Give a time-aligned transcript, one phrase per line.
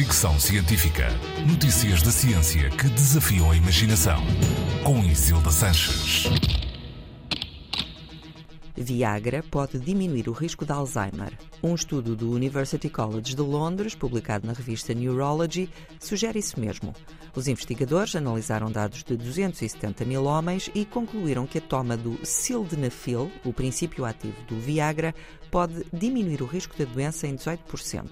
[0.00, 1.08] Fricção Científica.
[1.46, 4.18] Notícias da ciência que desafiam a imaginação.
[4.82, 6.24] Com Isilda Sanches.
[8.74, 11.38] Viagra pode diminuir o risco de Alzheimer.
[11.62, 15.68] Um estudo do University College de Londres, publicado na revista Neurology,
[15.98, 16.94] sugere isso mesmo.
[17.36, 23.30] Os investigadores analisaram dados de 270 mil homens e concluíram que a toma do sildenafil,
[23.44, 25.14] o princípio ativo do Viagra,
[25.50, 28.08] pode diminuir o risco da doença em 18%.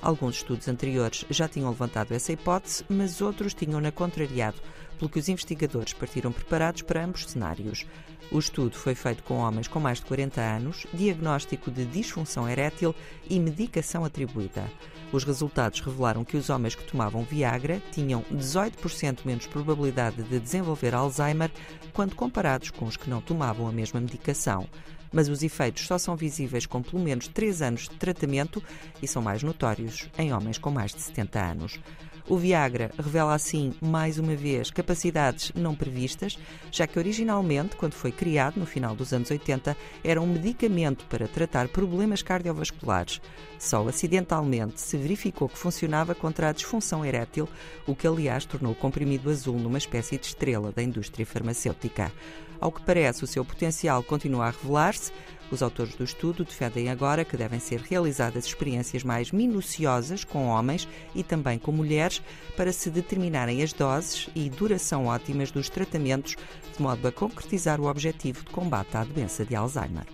[0.00, 4.60] Alguns estudos anteriores já tinham levantado essa hipótese, mas outros tinham-na contrariado,
[4.96, 7.84] pelo que os investigadores partiram preparados para ambos cenários.
[8.30, 12.94] O estudo foi feito com homens com mais de 40 anos, diagnóstico de disfunção erétil
[13.28, 14.70] e medicação atribuída.
[15.12, 20.94] Os resultados revelaram que os homens que tomavam Viagra tinham 18% menos probabilidade de desenvolver
[20.94, 21.50] Alzheimer
[21.92, 24.68] quando comparados com os que não tomavam a mesma medicação
[25.12, 28.62] mas os efeitos só são visíveis com pelo menos 3 anos de tratamento
[29.02, 31.80] e são mais notórios em homens com mais de 70 anos.
[32.26, 36.38] O Viagra revela assim, mais uma vez, capacidades não previstas,
[36.70, 41.28] já que originalmente, quando foi criado no final dos anos 80, era um medicamento para
[41.28, 43.20] tratar problemas cardiovasculares.
[43.58, 47.48] Só acidentalmente se verificou que funcionava contra a disfunção erétil,
[47.86, 52.12] o que aliás tornou o comprimido azul numa espécie de estrela da indústria farmacêutica.
[52.60, 55.12] Ao que parece, o seu potencial continua a revelar-se.
[55.50, 60.86] Os autores do estudo defendem agora que devem ser realizadas experiências mais minuciosas com homens
[61.14, 62.22] e também com mulheres
[62.56, 66.36] para se determinarem as doses e duração ótimas dos tratamentos,
[66.76, 70.06] de modo a concretizar o objetivo de combate à doença de Alzheimer.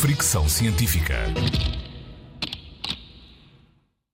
[0.00, 1.24] Fricção científica.